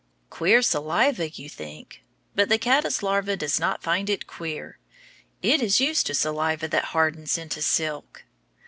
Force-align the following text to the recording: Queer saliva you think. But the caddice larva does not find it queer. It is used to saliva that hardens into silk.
Queer 0.31 0.63
saliva 0.63 1.29
you 1.29 1.47
think. 1.47 2.01
But 2.33 2.49
the 2.49 2.57
caddice 2.57 3.03
larva 3.03 3.37
does 3.37 3.59
not 3.59 3.83
find 3.83 4.09
it 4.09 4.25
queer. 4.25 4.79
It 5.43 5.61
is 5.61 5.79
used 5.79 6.07
to 6.07 6.15
saliva 6.15 6.67
that 6.69 6.85
hardens 6.85 7.37
into 7.37 7.61
silk. 7.61 8.23